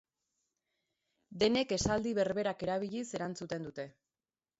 Denek 1.43 1.75
esaldi 1.77 2.13
berberak 2.21 2.65
erabiliz 2.69 3.05
erantzuten 3.19 3.69
dute. 3.69 3.87